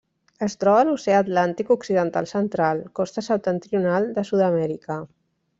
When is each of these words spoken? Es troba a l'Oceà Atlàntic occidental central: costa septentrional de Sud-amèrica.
Es 0.45 0.53
troba 0.61 0.79
a 0.83 0.85
l'Oceà 0.87 1.19
Atlàntic 1.23 1.69
occidental 1.75 2.29
central: 2.33 2.83
costa 3.01 3.27
septentrional 3.29 4.13
de 4.17 4.29
Sud-amèrica. 4.31 5.03